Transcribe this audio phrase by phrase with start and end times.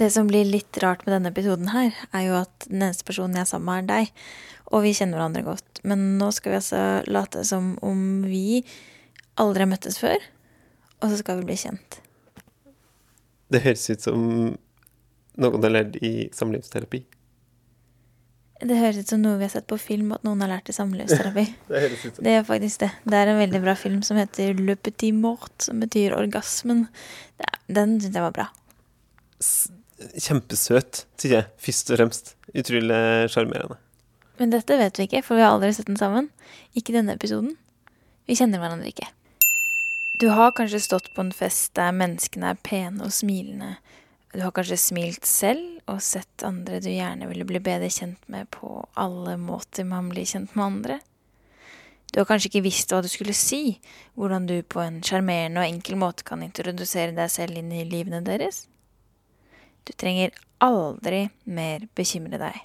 [0.00, 3.36] Det som blir litt rart med denne episoden her, er jo at den eneste personen
[3.36, 4.22] jeg er sammen med, er deg.
[4.72, 5.82] Og vi kjenner hverandre godt.
[5.84, 8.62] Men nå skal vi altså late som om vi
[9.40, 10.24] aldri har møttes før,
[11.00, 12.00] og så skal vi bli kjent.
[13.50, 14.22] Det høres ut som
[15.40, 17.02] noen har lært i samlivsterapi.
[18.60, 20.76] Det høres ut som noe vi har sett på film at noen har lært i
[20.76, 21.46] samlivsterapi.
[21.70, 22.90] Det høres ut som Det er faktisk det.
[23.04, 26.86] Det er en veldig bra film som heter Le Petit Mort, som betyr orgasmen.
[27.72, 28.48] Den syns jeg var bra.
[30.00, 31.46] Kjempesøt, syns jeg.
[31.60, 32.34] Først og fremst.
[32.56, 33.00] Utrolig
[33.30, 33.78] sjarmerende.
[34.40, 36.30] Men dette vet vi ikke, for vi har aldri sett den sammen.
[36.72, 37.56] Ikke denne episoden.
[38.24, 39.10] Vi kjenner hverandre ikke.
[40.20, 43.74] Du har kanskje stått på en fest der menneskene er pene og smilende.
[44.32, 48.46] Du har kanskje smilt selv og sett andre du gjerne ville bli bedre kjent med
[48.54, 50.98] på alle måter man blir kjent med andre.
[52.12, 53.78] Du har kanskje ikke visst hva du skulle si,
[54.18, 58.22] hvordan du på en sjarmerende og enkel måte kan introdusere deg selv inn i livene
[58.26, 58.64] deres.
[59.84, 62.56] Du trenger aldri mer bekymre deg.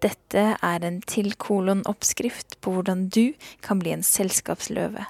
[0.00, 3.32] Dette er en til kolon oppskrift på hvordan du
[3.64, 5.04] kan bli en selskapsløve.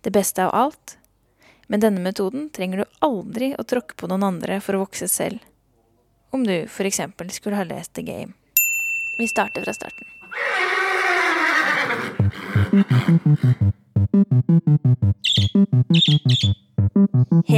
[0.00, 0.96] Det beste av alt,
[1.68, 5.40] med denne metoden trenger du aldri å tråkke på noen andre for å vokse selv.
[6.32, 8.32] Om du eksempel skulle ha lest The Game.
[9.18, 10.04] Vi starter fra starten.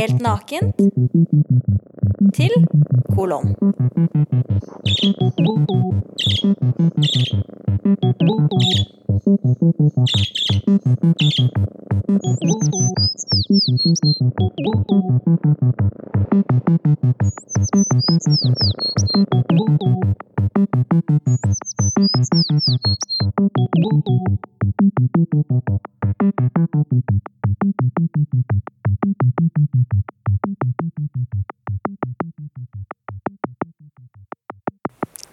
[0.06, 0.76] Helt nakent
[2.34, 2.50] til
[3.14, 3.56] kolon.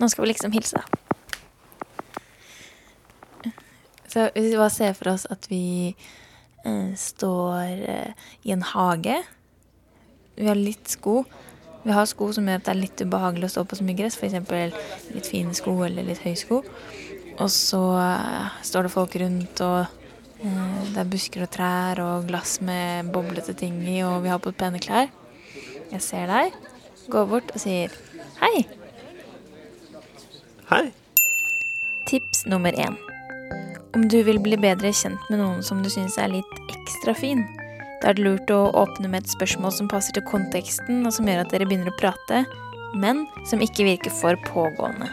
[0.03, 0.83] Nå skal vi liksom hilse, da.
[4.11, 5.95] Så hvis vi bare ser for oss at vi
[6.65, 9.15] eh, står eh, i en hage.
[10.35, 11.21] Vi har litt sko.
[11.83, 13.97] Vi har sko som gjør at det er litt ubehagelig å stå på så mye
[13.97, 14.19] gress.
[14.19, 15.15] F.eks.
[15.15, 16.61] litt fine sko eller litt høye sko.
[17.39, 19.81] Og så eh, står det folk rundt, og
[20.43, 24.43] eh, det er busker og trær og glass med boblete ting i, og vi har
[24.43, 25.09] på pene klær.
[25.95, 26.53] Jeg ser deg,
[27.07, 27.93] går bort og sier
[28.43, 28.82] hei.
[30.69, 30.91] Hei.
[32.07, 32.95] Tips nummer én.
[33.95, 37.43] Om du vil bli bedre kjent med noen som du syns er litt ekstra fin,
[38.01, 41.27] da er det lurt å åpne med et spørsmål som passer til konteksten, og som
[41.29, 42.43] gjør at dere begynner å prate,
[42.99, 45.09] men som ikke virker for pågående.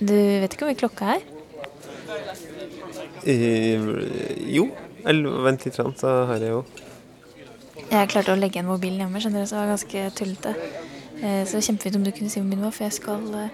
[0.00, 1.22] Du vet ikke hvor mye klokka er?
[3.26, 3.86] Eh,
[4.56, 4.68] jo.
[5.06, 6.64] Eller vent litt, grann, så har jeg jo
[7.90, 10.54] Jeg klarte å legge igjen mobilen hjemme, skjønner du, så det var ganske tullete.
[11.22, 13.50] Eh, Så kjempefint om du kunne si hvor det var, for jeg skal, eh,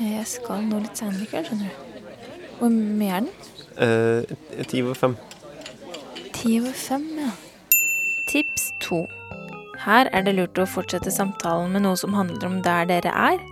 [0.00, 1.82] jeg skal nå litt kveld, skjønner du.
[2.58, 3.32] Hvor mye er den?
[3.78, 5.16] eh, ti over fem.
[6.34, 7.30] Ti over fem, ja.
[8.30, 9.04] Tips to.
[9.84, 13.42] Her er det lurt å fortsette samtalen med noe som handler om der dere er.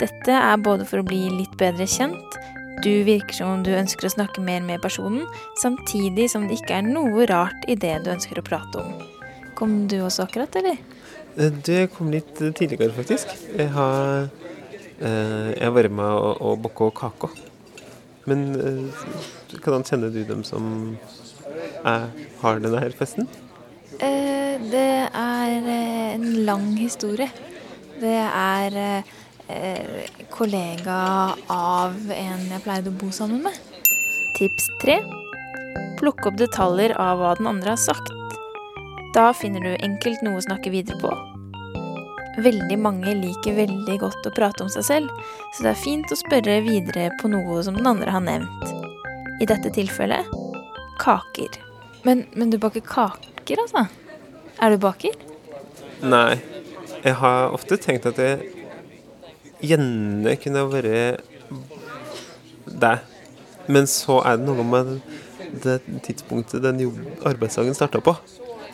[0.00, 2.38] Dette er både for å bli litt bedre kjent,
[2.80, 5.26] du virker som om du ønsker å snakke mer med personen,
[5.60, 8.94] samtidig som det ikke er noe rart i det du ønsker å prate om.
[9.58, 10.78] Kom du også akkurat, eller?
[11.36, 13.28] Det kom litt tidligere, faktisk.
[13.52, 14.49] Jeg har eh,
[15.00, 17.30] Jeg har vært med å, å bakke.
[18.28, 19.06] Men eh,
[19.62, 20.66] hvordan kjenner du dem som
[21.88, 22.10] er,
[22.42, 23.28] har denne her festen?
[23.98, 27.30] Eh, det er eh, en lang historie.
[28.00, 29.10] Det er eh,
[29.48, 31.00] eh, kollega
[31.52, 33.56] av en jeg pleide å bo sammen med.
[34.38, 35.00] Tips tre.
[36.00, 38.14] Plukk opp detaljer av hva den andre har sagt.
[39.16, 41.12] Da finner du enkelt noe å snakke videre på.
[42.40, 45.24] Veldig mange liker veldig godt å prate om seg selv,
[45.54, 48.70] så det er fint å spørre videre på noe som den andre har nevnt.
[49.40, 50.28] I dette tilfellet
[51.00, 51.58] kaker.
[52.06, 53.86] Men, men du baker kaker, altså?
[54.60, 55.16] Er du baker?
[56.04, 56.40] Nei.
[57.00, 58.50] Jeg har ofte tenkt at jeg
[59.64, 61.24] gjerne kunne vært
[62.80, 63.08] deg.
[63.70, 64.96] Men så er det noe med
[65.64, 68.14] det tidspunktet den jobb- arbeidsdagen starta på,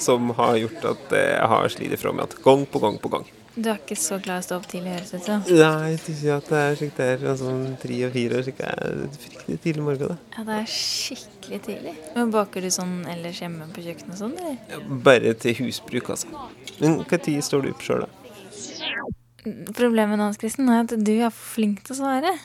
[0.02, 3.26] som har gjort at jeg har slitt ifra meg gang på gang på gang.
[3.56, 5.46] Du er ikke så glad i å stå opp tidlig, høres det ut.
[5.56, 8.72] Nei, jeg synes at det er slik det er sånn tre og fire, slik det
[8.72, 10.10] er fryktelig tidlig morgen.
[10.12, 10.16] da.
[10.36, 11.94] Ja, det er skikkelig tidlig.
[12.12, 14.84] Men baker du sånn ellers hjemme på kjøkkenet og sånn, eller?
[15.08, 16.28] Bare til husbruk, altså.
[16.82, 18.12] Men når står du opp sjøl, da?
[19.78, 22.36] Problemet med Hans Kristen er at du er flink til å svare.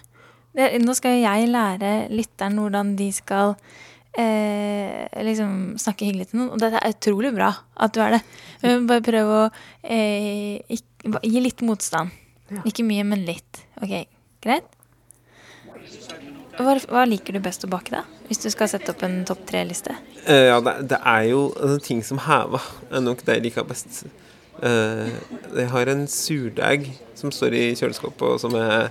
[0.56, 3.58] Nå skal jo jeg lære lytteren hvordan de skal
[4.18, 6.52] eh, liksom snakke hyggelig til noen.
[6.56, 8.22] Og det er utrolig bra at du er det.
[8.64, 9.42] Men bare prøv å
[9.84, 12.14] eh, gi litt motstand.
[12.68, 13.64] Ikke mye, men litt.
[13.82, 13.96] Ok,
[14.44, 14.68] greit?
[16.60, 18.04] Hva, hva liker du best å bake, da?
[18.28, 19.96] Hvis du skal sette opp en topp tre-liste?
[20.28, 23.68] Uh, ja, det, det er jo altså, ting som hever, er nok det jeg liker
[23.68, 24.04] best.
[24.60, 25.12] Eh,
[25.56, 28.90] jeg har en surdeig som står i kjøleskapet, og som jeg,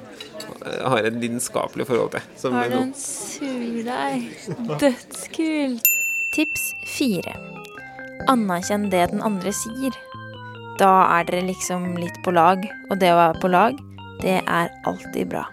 [0.61, 2.27] har et lidenskapelig forhold til.
[2.41, 4.31] Som Har du en surdeig?
[4.81, 5.91] Dødskult.
[6.35, 7.35] Tips fire.
[8.31, 9.97] Anerkjenn det den andre sier.
[10.81, 13.81] Da er dere liksom litt på lag, og det å være på lag,
[14.23, 15.47] det er alltid bra.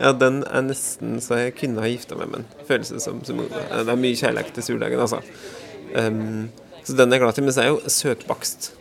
[0.00, 2.64] Ja, den er nesten så jeg kunne ha gifta meg med den.
[2.68, 3.20] Føles det som.
[3.26, 5.20] som det er mye kjærlighet til surdeigen, altså.
[5.92, 6.48] Um,
[6.82, 7.44] så den er jeg glad til.
[7.44, 8.72] Men så er jo søtbakst,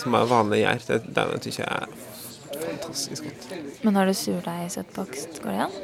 [0.00, 1.86] som er vanlig gjær, det, den syns jeg er
[2.54, 3.46] fantastisk godt.
[3.84, 5.42] Men har du surdeig søtbakst?
[5.42, 5.76] Går det an?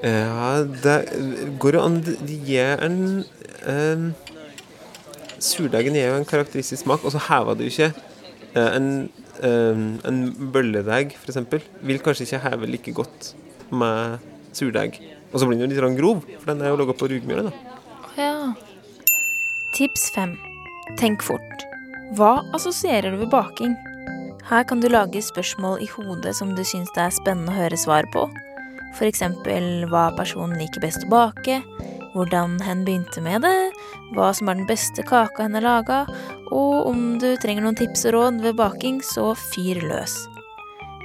[0.00, 0.96] Ja, det
[1.60, 3.24] går jo an Det gir en
[3.68, 4.06] um,
[5.40, 8.88] Surdeigen gir jo en karakteristisk smak, og så hever du ikke eh, en,
[9.40, 10.18] um, en
[10.52, 11.38] bølledeig, f.eks.,
[11.80, 13.30] vil kanskje ikke heve like godt
[13.72, 14.20] med
[14.52, 15.00] surdeig.
[15.32, 17.48] Og så blir den jo litt grov, for den er jo laga på rugmjølet.
[17.48, 17.80] da.
[18.20, 18.52] Ja.
[19.72, 20.36] Tips fem.
[21.00, 21.69] Tenk fort.
[22.18, 23.76] Hva assosierer du ved baking?
[24.48, 27.78] Her kan du lage spørsmål i hodet som du syns det er spennende å høre
[27.78, 28.24] svar på.
[29.06, 31.60] Eksempel hva personen liker best å bake,
[32.16, 33.70] hvordan hen begynte med det,
[34.16, 36.00] hva som er den beste kaka hen har laga,
[36.50, 40.18] og om du trenger noen tips og råd ved baking, så fyr løs.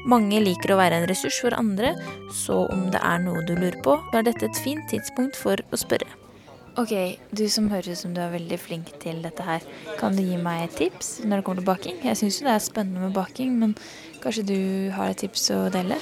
[0.10, 1.94] Mange liker å være en ressurs for andre,
[2.34, 5.86] så om det er noe du lurer på, er dette et fint tidspunkt for å
[5.86, 6.25] spørre.
[6.75, 6.92] Ok,
[7.31, 9.63] du som høres ut som du er veldig flink til dette her,
[10.00, 12.01] kan du gi meg et tips når det kommer til baking?
[12.04, 13.77] Jeg syns jo det er spennende med baking, men
[14.24, 14.60] kanskje du
[14.98, 16.01] har et tips å dele?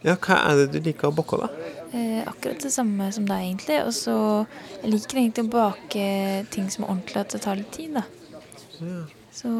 [0.00, 1.76] Ja, hva er det du liker å bakke, da?
[1.92, 3.82] Eh, akkurat det samme som deg, egentlig.
[3.84, 4.16] Og så
[4.88, 6.04] liker jeg egentlig å bake
[6.54, 8.06] ting som er ordentlig, at det tar litt tid, da.
[9.36, 9.50] Så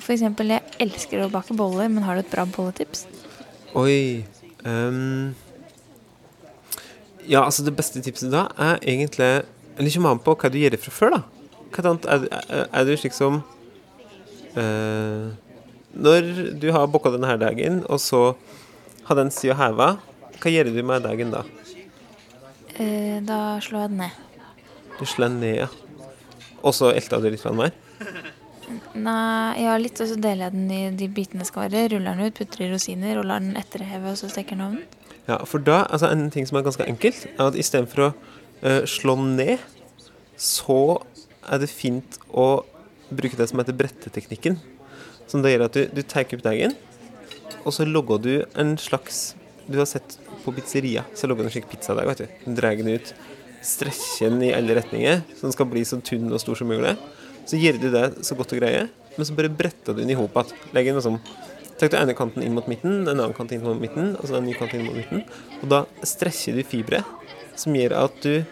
[0.00, 3.04] for eksempel, jeg elsker å bake boller, men har du et bra bolletips?
[3.76, 4.24] Oi
[4.64, 5.32] um,
[7.28, 9.30] Ja, altså det beste tipset da er egentlig
[9.76, 11.22] Eller ikke an på hva du gjør fra før, da.
[11.72, 13.38] Hva annet er, er, er du slik som
[14.60, 15.30] eh,
[15.92, 16.28] Når
[16.60, 18.34] du har booka denne dagen, og så
[19.08, 19.94] har den sida heva,
[20.42, 21.44] hva gjør du med dagen da?
[22.76, 24.20] Eh, da slår jeg den ned.
[24.98, 25.70] Du slår den ned, ja.
[26.62, 27.72] Og så elter du litt mer?
[28.94, 31.90] Nei, ja, litt, og så deler jeg den i de bitene skal være.
[31.94, 35.00] Ruller den ut, putter i rosiner og lar den etterheve, og så steker den ovnen.
[35.28, 38.12] Ja, for da, altså en ting som er ganske enkelt, er at istedenfor å
[38.86, 39.62] slå den ned,
[40.38, 41.02] så
[41.42, 42.62] er det fint å
[43.12, 44.58] bruke det som heter bretteteknikken.
[45.30, 46.74] Som det gjør at du, du tar opp deigen,
[47.62, 49.34] og så logger du en slags
[49.70, 52.40] Du har sett på pizzeria, så logger du en slik pizzadeig, vet du.
[52.48, 53.12] Du drar den ut,
[53.62, 56.96] strekker den i alle retninger, så den skal bli så tynn og stor som mulig.
[57.46, 60.18] Så gjør du det så godt du greie, men så bare bretter du den i
[60.18, 60.58] hop igjen.
[60.74, 61.22] Legger den liksom
[61.78, 64.36] Tar du ene kanten inn mot midten, den andre kanten inn mot midten, og så
[64.38, 65.24] en ny kant inn mot midten.
[65.62, 67.00] Og da strekker du fibre
[67.56, 68.44] som gjør at du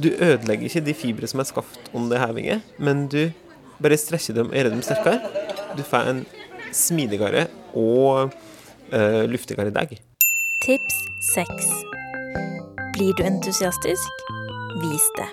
[0.00, 3.34] Du ødelegger ikke de fibre som er skapt om det hevinget, men du
[3.82, 5.20] bare strekker dem og gjør dem sterkere.
[5.76, 6.22] Du får en
[6.72, 7.46] smidigere
[7.76, 8.32] og
[8.94, 9.98] uh, luftigere deig.
[10.64, 10.96] Tips
[11.34, 11.68] 6.
[12.96, 14.24] Blir du entusiastisk?
[14.80, 15.28] Vis det.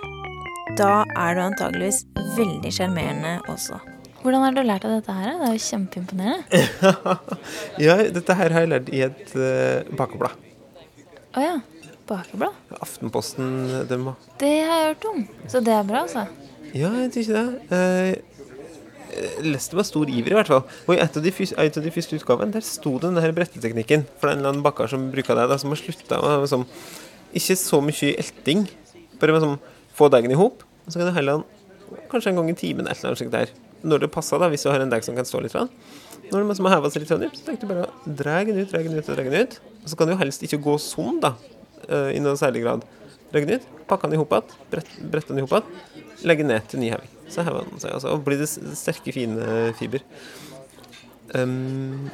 [0.78, 2.04] Da er du antageligvis
[2.36, 3.80] veldig sjarmerende også.
[4.22, 5.38] Hvordan har du lært av dette her?
[5.40, 6.62] Det er jo kjempeimponerende.
[7.88, 10.36] ja, dette her har jeg lært i et uh, bakeblad.
[11.38, 11.58] Å ja.
[12.08, 12.56] Bakeblad?
[12.82, 13.52] Aftenposten,
[13.90, 15.28] dem har Det har jeg hørt om.
[15.52, 16.28] Så det er bra, altså.
[16.74, 17.78] Ja, jeg tror ikke det.
[17.78, 18.38] Eh,
[19.18, 20.64] jeg leste med stor iver, i hvert fall.
[20.86, 24.06] Og i et av de, et av de første utgavene der sto det denne bretteteknikken.
[24.18, 26.44] For det er en eller annen bakker som bruker det, da, som har slutta med
[26.46, 26.66] liksom,
[27.38, 28.68] Ikke så mye elting,
[29.20, 29.58] bare med sånn
[29.98, 30.64] få deigen i hop.
[30.86, 33.52] Og så kan du helle den kanskje en gang i timen eller noe slikt der.
[33.88, 35.56] Når det passer, da, hvis du har en deig som kan stå litt.
[35.56, 35.72] Grann.
[36.28, 38.82] Når det liksom har heva seg litt så tenker du bare dra den ut, dra
[38.84, 39.60] den ut og dra den ut.
[39.84, 41.36] Og så kan du jo helst ikke gå sånn, da,
[41.90, 42.86] i noen særlig grad.
[43.32, 46.48] Dra den ut, pakke den i hop igjen, brett, brette den i hop igjen, legge
[46.48, 47.14] ned til ny heving.
[47.28, 50.04] Så hever den seg, altså, og blir det sterke, fine fiber.
[51.36, 52.08] Um,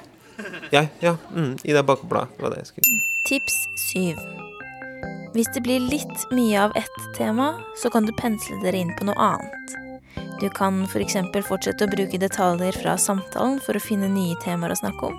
[0.74, 3.00] ja, ja, mm, i det bakbladet var det jeg skulle si.
[3.30, 4.18] Tips 7.
[5.34, 9.08] Hvis det blir litt mye av ett tema, så kan du pensle dere inn på
[9.10, 9.78] noe annet.
[10.42, 11.16] Du kan f.eks.
[11.48, 15.18] fortsette å bruke detaljer fra samtalen for å finne nye temaer å snakke om.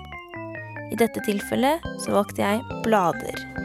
[0.93, 3.64] I dette tilfellet så valgte jeg blader.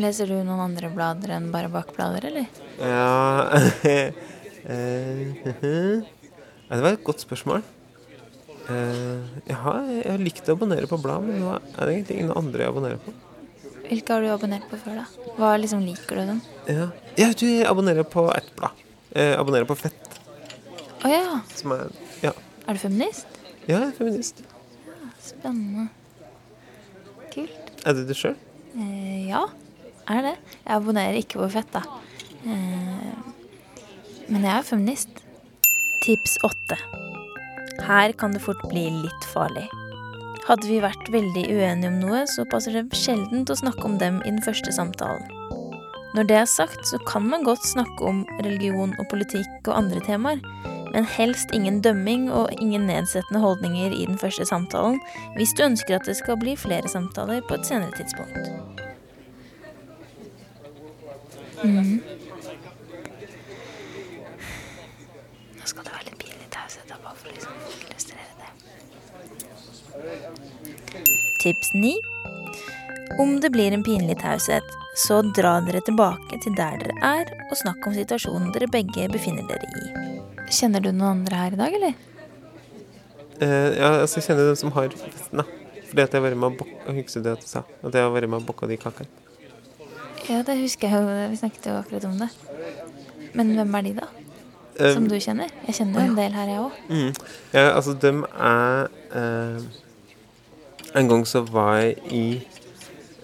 [0.00, 2.46] Leser du noen andre blader enn bare bakblader, eller?
[2.80, 3.48] Ja
[3.92, 4.12] eh,
[5.42, 7.60] ja, Det var et godt spørsmål.
[8.70, 12.16] Eh, jeg, har, jeg har likt å abonnere på blad, men nå er det egentlig
[12.22, 13.12] ingen andre jeg abonnerer på.
[13.90, 15.32] Hvilke har du abonnert på før, da?
[15.36, 16.40] Hva liksom liker du dem?
[16.70, 16.86] Ja,
[17.20, 18.78] ja du, abonnerer på ett blad.
[19.12, 20.14] Jeg abonnerer på Fett,
[21.04, 21.40] Å ja.
[21.52, 21.90] som er
[22.22, 22.30] Ja,
[22.64, 23.26] Er du feminist?
[23.66, 24.40] ja jeg er feminist.
[25.22, 25.90] Spennende.
[27.34, 27.74] Kult.
[27.84, 28.38] Er det du sjøl?
[28.78, 29.42] Eh, ja,
[30.10, 30.34] er det.
[30.64, 31.82] Jeg abonnerer ikke på fett, da.
[32.42, 33.12] Eh,
[34.28, 35.22] men jeg er feminist.
[36.02, 36.78] Tips åtte.
[37.82, 39.66] Her kan det fort bli litt farlig.
[40.48, 44.18] Hadde vi vært veldig uenige om noe, så passer det sjeldent å snakke om dem
[44.24, 45.28] i den første samtalen.
[46.12, 50.02] Når det er sagt, så kan man godt snakke om religion og politikk og andre
[50.04, 50.42] temaer,
[50.92, 55.00] men helst ingen dømming og ingen nedsettende holdninger i den første samtalen,
[55.38, 58.81] hvis du ønsker at det skal bli flere samtaler på et senere tidspunkt.
[61.62, 62.00] Mhm.
[65.58, 67.54] Nå skal det være litt pinlig taushet, da, bare for å liksom
[67.86, 68.50] illustrere det.
[71.42, 71.92] Tips 9.
[73.22, 74.66] Om det blir en pinlig taushet,
[74.96, 79.46] så dra dere tilbake til der dere er, og snakk om situasjonen dere begge befinner
[79.48, 79.84] dere i.
[80.52, 81.94] Kjenner du noen andre her i dag, eller?
[83.42, 85.46] Eh, ja, altså, jeg kjenner dem som har festen, da.
[85.88, 87.60] Fordi at jeg har vært med og bok- Husker du at du sa?
[87.84, 89.08] At jeg har vært med og booka de kakene.
[90.28, 91.30] Ja, det husker jeg jo.
[91.32, 92.28] Vi snakket jo akkurat om det.
[93.34, 94.08] Men hvem er de, da?
[94.94, 95.50] Som du kjenner?
[95.66, 96.76] Jeg kjenner jo en del her, jeg òg.
[96.88, 97.14] Mm.
[97.52, 99.62] Ja, altså, dem er eh,
[100.96, 102.24] En gang så var jeg i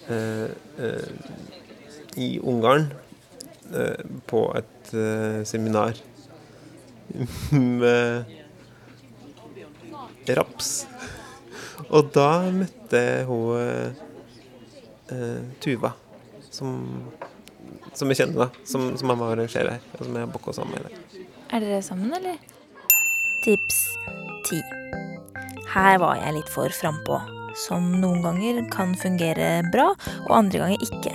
[0.08, 1.08] eh, eh,
[2.16, 2.86] I Ungarn
[3.74, 5.96] eh, på et eh, seminar
[7.52, 8.24] med
[10.28, 10.86] raps.
[11.88, 15.94] Og da møtte hun eh, Tuva,
[16.58, 16.74] som,
[17.94, 18.66] som jeg kjenner, da.
[18.68, 19.88] Som, som er med arrangere her.
[19.98, 21.24] Og som jeg booka sammen med.
[21.48, 22.36] Er dere sammen, eller?
[23.44, 23.80] Tips
[24.50, 24.62] 10.
[25.72, 27.20] Her var jeg litt for frampå,
[27.68, 29.90] som noen ganger kan fungere bra,
[30.26, 31.14] og andre ganger ikke.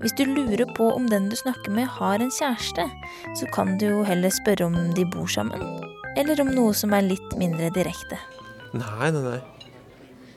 [0.00, 2.86] Hvis du lurer på om den du snakker med har en kjæreste,
[3.36, 5.60] så kan du jo heller spørre om de bor sammen,
[6.16, 8.16] eller om noe som er litt mindre direkte.
[8.72, 9.40] Nei, nei, nei.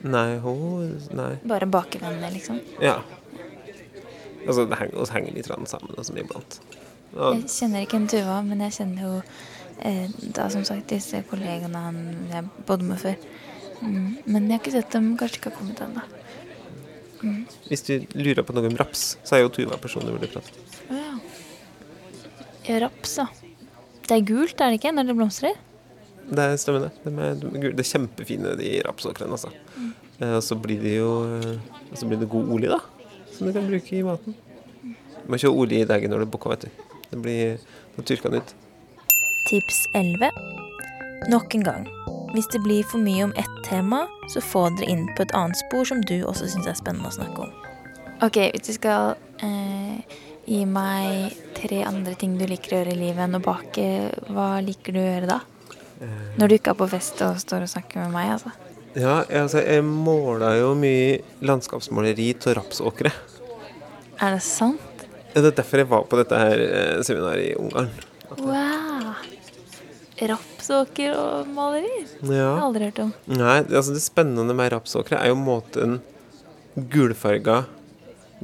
[0.04, 1.32] Nei, hun Nei.
[1.48, 2.60] Bare bakevennene, liksom.
[2.84, 2.98] Ja.
[4.44, 6.60] Altså, det henger, oss henger litt sammen altså, iblant.
[7.14, 7.34] Ja.
[7.36, 9.14] Jeg kjenner ikke en Tuva, men jeg kjenner jo
[9.86, 12.00] eh, da som sagt disse kollegaene han
[12.32, 13.18] jeg bodde med før.
[13.84, 14.10] Mm.
[14.26, 16.06] Men jeg har ikke sett dem, kanskje ikke har kommet ennå.
[17.70, 20.56] hvis du lurer på noe om raps, så er jo Tuva personen du burde prate
[20.56, 20.74] med.
[20.98, 21.14] Ja.
[22.68, 22.80] ja.
[22.84, 23.28] Raps, da.
[24.04, 25.62] Det er gult, er det ikke, når det blomstrer?
[26.24, 26.92] Det stemmer, det.
[27.04, 27.76] De er, de er, gule.
[27.78, 29.52] det er kjempefine, de rapsåkrene, altså.
[30.20, 32.80] Eh, og så blir det jo eh, så blir det god olje, da.
[33.34, 34.36] Som du kan bruke i maten.
[34.84, 36.84] Du må ikke ha olje i deigen når du bukker, vet du.
[37.12, 38.56] Det blir tørker den ut.
[39.50, 40.30] Tips 11.
[41.32, 41.88] Nok en gang.
[42.34, 45.60] Hvis det blir for mye om ett tema, så få dere inn på et annet
[45.60, 47.52] spor som du også syns er spennende å snakke om.
[48.26, 50.18] Ok, hvis du skal eh,
[50.50, 53.88] gi meg tre andre ting du liker å gjøre i livet enn å bake,
[54.34, 55.40] hva liker du å gjøre da?
[56.40, 58.52] Når du ikke er på fest og står og snakker med meg, altså.
[58.94, 63.12] Ja, altså, jeg måla jo mye landskapsmåleri av rapsåkre.
[64.22, 65.06] Er det sant?
[65.34, 67.90] Ja, Det er derfor jeg var på dette her eh, seminaret i Ungarn.
[68.38, 69.14] Wow!
[70.24, 72.04] Rapsåker og maleri?
[72.22, 73.14] Det har jeg aldri hørt om.
[73.34, 75.98] Nei, altså det spennende med rapsåkre er jo måten
[76.76, 77.64] gulfarga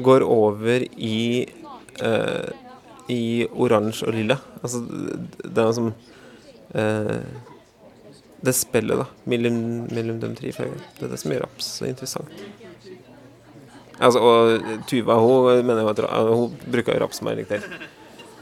[0.01, 1.45] går over i
[2.01, 2.49] eh,
[3.09, 4.37] i oransje og lilla.
[4.61, 5.91] Altså det er er som
[6.73, 7.21] eh,
[8.41, 9.59] Det spillet, da, mellom,
[9.91, 10.85] mellom de tre fargene.
[10.97, 12.43] Det er det som gjør raps så interessant.
[13.99, 17.43] Altså, og Tuva hun mener at hun bruker jo raps som er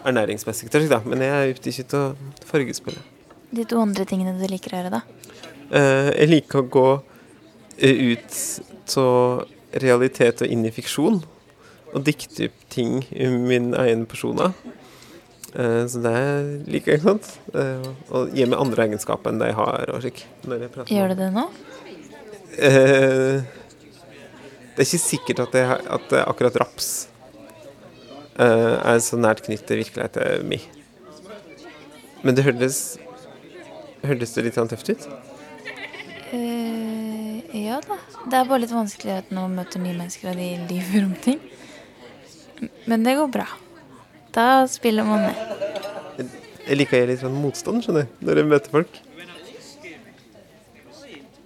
[0.06, 1.02] ernæringsmessig, da.
[1.04, 3.14] men jeg er ute ikke til fargespillet.
[3.52, 5.02] De to andre tingene du liker å gjøre, da?
[5.72, 6.88] Eh, jeg liker å gå
[7.82, 9.48] ut av
[9.84, 11.22] realitet og inn i fiksjon.
[11.96, 14.52] Og dikte opp ting i min egen persona.
[15.56, 16.18] Eh, så det
[16.68, 17.32] liker jeg ikke sant.
[18.12, 19.94] og gi meg andre egenskaper enn det jeg har.
[19.94, 20.26] og slik,
[20.92, 21.48] Gjør du det nå?
[22.58, 23.44] Eh,
[24.78, 26.90] det er ikke sikkert at, jeg, at det akkurat raps
[28.38, 30.66] eh, er så nært knyttet til virkeligheten min.
[32.22, 32.98] Men det hørtes
[34.06, 35.06] Hørtes det litt sånn tøft ut?
[36.30, 37.98] Uh, ja da.
[38.30, 41.42] Det er bare litt vanskelig når man møter nye mennesker og de lyver om ting.
[42.86, 43.48] Men det går bra.
[44.36, 45.36] Da spiller man med.
[46.68, 49.00] Jeg liker å gjøre litt sånn motstand, skjønner du, når jeg møter folk.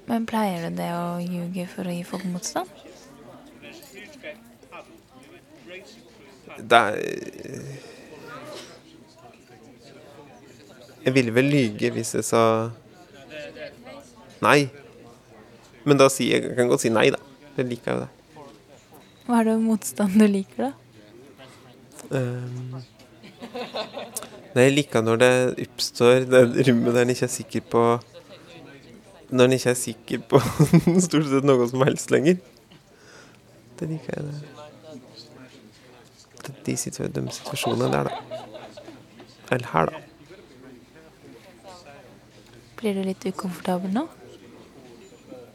[0.09, 2.67] Men pleier du det å ljuge for å gi folk motstand?
[6.61, 7.91] Det er
[11.01, 12.41] Jeg ville vel lyge hvis jeg sa
[14.45, 14.69] nei.
[15.81, 17.17] Men da sier jeg, jeg kan godt si nei, da.
[17.57, 18.09] Jeg liker jo det.
[19.25, 20.80] Hva er det motstand du liker, da?
[22.11, 22.81] Um,
[24.51, 27.83] nei, jeg liker når det oppstår det rommet der en ikke er sikker på
[29.31, 30.41] Når en ikke er sikker på
[31.07, 32.41] stort sett noe som helst lenger.
[33.79, 34.23] Det liker jeg.
[34.27, 34.35] det.
[36.41, 38.41] De, de situasjonene der, da.
[39.51, 40.01] Eller her, da.
[42.81, 44.07] Blir du litt ukomfortabel nå?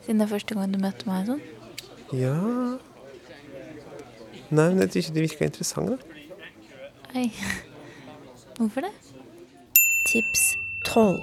[0.06, 1.40] Siden det er første gang du møtte meg sånn?
[2.14, 2.36] Ja
[4.46, 6.25] Nei, men jeg tror ikke det virka interessant, da.
[7.16, 7.30] Nei.
[8.58, 8.92] Hvorfor det?
[10.04, 11.16] Tips 12.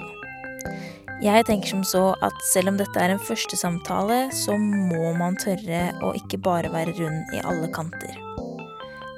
[1.22, 5.38] Jeg tenker som så at selv om dette er en første samtale, så må man
[5.38, 8.18] tørre å ikke bare være rund i alle kanter.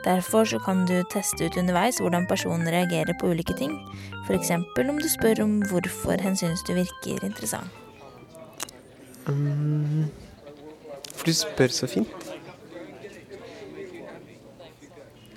[0.04, 3.72] Derfor så kan du teste ut underveis hvordan personen reagerer på ulike ting.
[4.28, 4.52] F.eks.
[4.52, 7.72] om du spør om hvorfor hen syns du virker interessant.
[9.26, 10.06] Um,
[11.16, 12.25] for du spør så fint.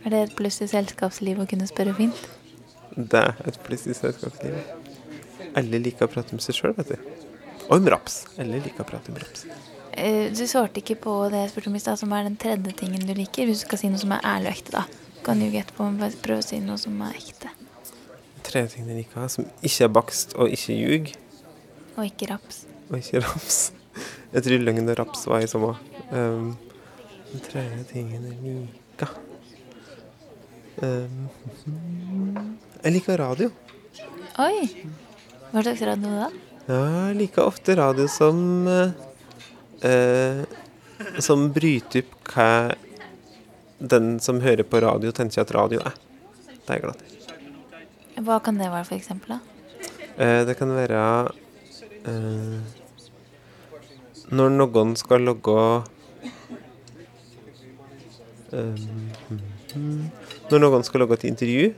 [0.08, 2.20] Er det et pluss i selskapslivet å kunne spørre fint?
[2.96, 4.70] Det er et pluss i selskapslivet.
[5.60, 7.10] Alle liker å prate om seg sjøl, vet du.
[7.66, 8.22] Og om raps.
[8.40, 9.44] Alle liker å prate om raps.
[9.92, 12.72] Uh, du svarte ikke på det jeg spurte om i stad, som er den tredje
[12.80, 13.50] tingen du liker.
[13.50, 15.12] Hvis du skal si noe som er ærlig og ekte, da.
[15.28, 17.52] Kan du gjette på om prøve å si noe som er ekte?
[18.48, 21.14] Tredje ting jeg liker, som ikke er bakst og ikke ljug.
[21.98, 22.64] Og ikke raps.
[22.88, 23.62] Og ikke raps.
[24.32, 25.76] Jeg tror løgn og raps var i samme.
[26.16, 26.54] Um,
[27.28, 29.18] den tredje tingen jeg liker
[32.82, 33.50] Jeg liker radio.
[34.38, 34.68] Oi!
[35.50, 36.28] Hva slags radio da?
[36.68, 38.92] Ja, jeg liker ofte radio som uh,
[41.24, 42.50] Som bryter opp hva
[43.78, 45.94] den som hører på radio, tenker at radio er.
[46.48, 47.04] Det er jeg glad i.
[48.26, 49.36] Hva kan det være, for eksempel?
[49.36, 49.40] da?
[50.18, 51.02] Eh, det kan være
[54.28, 55.54] når noen skal logge
[58.52, 60.10] um,
[60.48, 61.70] Når noen skal logge et intervju,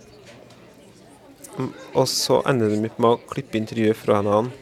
[1.99, 4.53] og så ender de med å klippe intervjuet fra en annen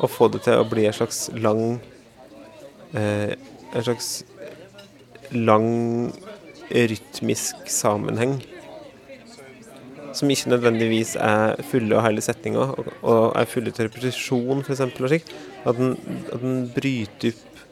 [0.00, 1.64] og få det til å bli en slags lang
[2.96, 3.36] eh,
[3.70, 4.24] En slags
[5.30, 6.10] lang
[6.70, 8.40] rytmisk sammenheng.
[10.16, 14.82] Som ikke nødvendigvis er fulle og hele setninger, og, og er fulle til repetisjon, f.eks.
[14.82, 17.62] At at den bryter opp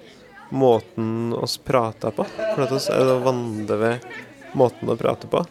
[0.54, 2.24] måten oss prater på.
[2.54, 4.06] For at oss er det vandre ved
[4.54, 5.42] måten å prate på.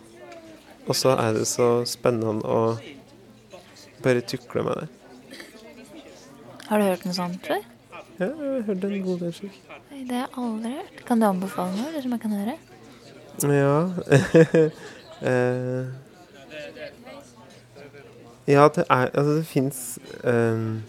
[0.87, 2.61] Og så er det så spennende å
[4.03, 4.87] bare tukle med det.
[6.67, 7.63] Har du hørt noe sånt før?
[8.17, 9.59] Ja, jeg har hørt en god del slik.
[9.91, 11.05] Nei, Det har jeg aldri hørt.
[11.05, 12.57] Kan du anbefale noe eller som jeg kan høre?
[13.37, 13.93] Ja
[15.29, 15.85] eh,
[18.47, 20.83] Ja, det er Altså, det fins um,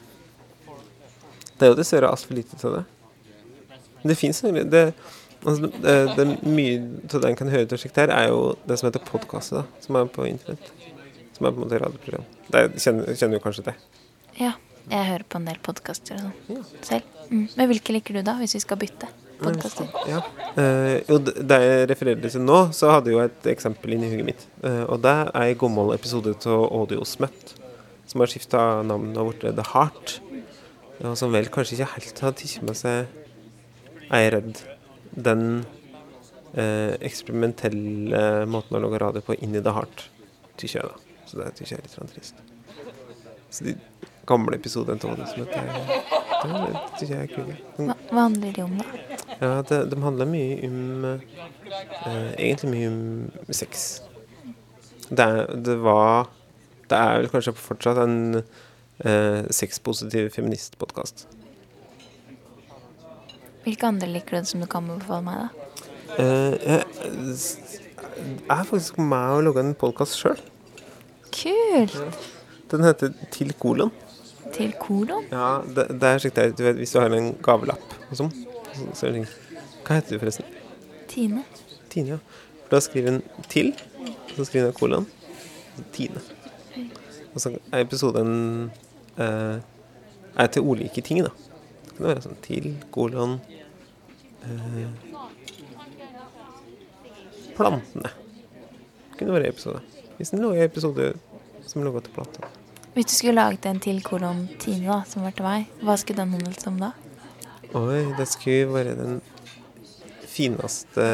[1.58, 2.84] Det er jo dessverre altfor lite til det.
[4.08, 4.94] Det fins egentlig det,
[5.44, 8.78] altså, det, det, Mye av det en kan høre til slikt her, er jo det
[8.80, 10.72] som heter podkast, som er på internett.
[11.36, 12.26] Som er på en måte radioprogram.
[12.48, 13.86] Det kjenner, kjenner du kanskje til?
[14.40, 14.56] Ja.
[14.88, 17.16] Jeg hører på en del podkaster og sånn selv.
[17.28, 17.42] Mm.
[17.58, 19.10] Men hvilke liker du, da, hvis vi skal bytte
[19.42, 19.90] podkaster?
[20.08, 20.22] Ja.
[20.56, 24.24] Uh, jo, det jeg refererer til nå, så hadde jeg jo et eksempel inni huet
[24.30, 24.46] mitt.
[24.62, 27.58] Uh, og det er en gammel episode av Audiosmøtt
[28.08, 30.16] som har skifta navn og blitt The Heart.
[31.04, 33.12] Og som vel kanskje ikke helt har tatt med seg,
[34.08, 34.62] er redd,
[35.24, 35.42] den
[36.54, 40.06] eh, eksperimentelle måten å lage radio på inn i det hardt
[40.58, 41.22] til jeg, da.
[41.28, 42.44] Så det tykker jeg er litt trist.
[43.50, 43.74] Så de
[44.28, 45.62] gamle episodene av det som heter
[46.38, 47.56] Det syns jeg er kule.
[47.78, 49.18] Hva, hva handler de om, da?
[49.40, 53.88] Ja, det, De handler mye om eh, Egentlig mye om sex.
[55.08, 55.28] Det,
[55.64, 56.28] det var
[56.88, 61.26] Det er vel kanskje fortsatt en eh, sexpositiv feministpodkast.
[63.68, 65.48] Hvilke andre liker du som du kan befale meg, da?
[66.16, 67.88] Uh, jeg
[68.48, 70.38] er faktisk med å lager en podkast sjøl.
[71.36, 71.98] Kult!
[72.72, 73.92] Den heter Til kolon.
[74.54, 75.26] Til kolon?
[75.28, 76.38] Ja, det, det er slik.
[76.56, 78.32] Du vet, hvis du har en gavelapp og sånn,
[78.96, 79.26] så, er det.
[79.84, 80.48] Hva heter du forresten?
[81.12, 81.44] Tine.
[81.92, 82.18] Tine, ja.
[82.62, 83.20] For da skriver hun
[83.52, 85.06] 'til', og så skriver hun kolon.
[85.92, 86.24] Tine.
[87.34, 88.32] Og så er episoden
[89.20, 89.60] eh,
[90.40, 91.36] er til ulike ting, da.
[91.84, 93.38] Det kan være sånn 'til', kolon
[97.58, 98.10] Plantene.
[99.10, 99.82] Det kunne vært en episode.
[100.18, 101.10] Hvis det lå en episode
[101.66, 102.50] som lå til plantene.
[102.94, 106.22] Hvis du skulle laget en til kolon Tine, da, som var til meg, hva skulle
[106.22, 106.92] den handlet om da?
[107.78, 109.18] Oi, det skulle være den
[110.28, 111.04] fineste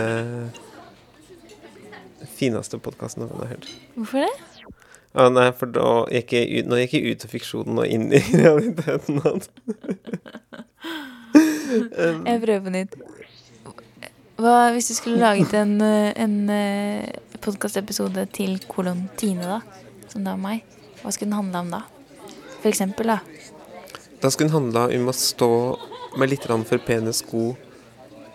[2.35, 3.69] fineste podkasten noen har hørt.
[3.95, 4.33] Hvorfor det?
[5.15, 8.09] Ja, nei, for da gikk jeg ut, nå gikk jeg ut av fiksjonen og inn
[8.11, 9.21] i realiteten.
[12.25, 12.97] jeg prøver på nytt.
[14.35, 19.61] Hva hvis du skulle laget en, eh, en eh, podkastepisode til kolon Tine, da?
[20.11, 20.65] Som da meg.
[21.03, 21.83] Hva skulle den handle om da?
[22.63, 23.21] For eksempel, da.
[24.23, 25.51] Da skulle den handla om å stå
[26.19, 27.55] med litt for pene sko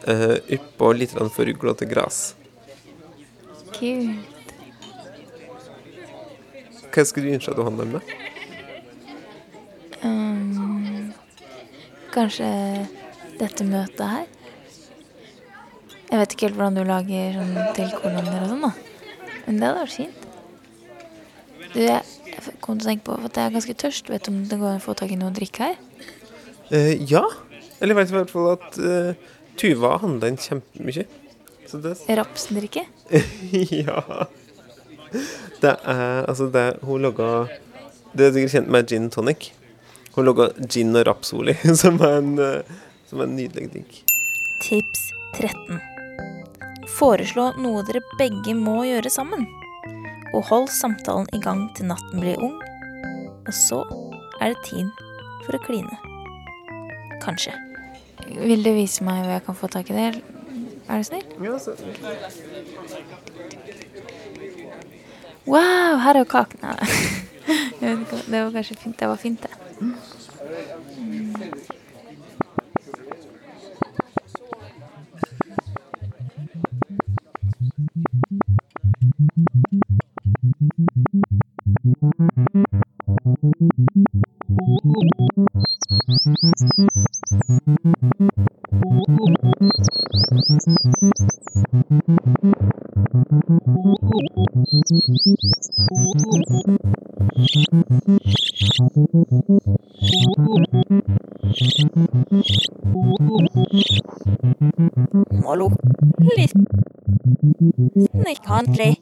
[0.07, 2.35] uh, oppå litt for uglete gras.
[3.73, 4.53] Kult.
[6.93, 7.91] Hva skulle du ønske at du handla om?
[7.97, 8.01] da?
[10.03, 11.13] Um,
[12.13, 12.49] kanskje
[13.39, 14.38] dette møtet her?
[16.09, 18.71] Jeg vet ikke helt hvordan du lager sånn til kolonner og sånn, da.
[19.45, 20.25] Men det hadde vært fint.
[21.69, 24.09] Du, jeg kom til å tenke på at jeg er ganske tørst.
[24.09, 25.77] Vet du om det går an å få tak i noe å drikke her?
[26.71, 27.21] Uh, ja.
[27.79, 31.05] Eller jeg vet i hvert fall at uh, Tuva handla inn kjempemye.
[31.69, 32.85] Så det Rapsdrikke?
[33.83, 34.01] Ja.
[35.61, 37.47] Det er altså det Hun logga
[38.13, 39.51] Det er sikkert kjent med gin tonic.
[40.15, 42.73] Hun logga gin og rapsoli, som en, eh,
[43.09, 44.01] som er en nydelig drink.
[44.65, 45.98] Tips 13.
[46.97, 49.45] Foreslå noe dere begge må gjøre sammen.
[50.33, 52.57] Og hold samtalen i gang til natten blir ung.
[53.47, 53.81] Og så
[54.41, 54.89] er det tid
[55.45, 55.95] for å kline.
[57.23, 57.55] Kanskje.
[58.29, 60.09] Vil du vise meg hvor jeg kan få tak i det?
[60.89, 61.25] Er du snill?
[61.43, 61.75] Ja, så,
[65.49, 66.61] Wow, her er jo kaken.
[66.61, 66.75] Nei,
[67.81, 68.99] jeg vet ikke, Det var kanskje fint.
[68.99, 69.49] Det var fint, det.
[69.79, 69.95] Mm.
[105.45, 105.71] Hallo?
[106.37, 106.55] Nicht.
[108.13, 108.97] Nicht country.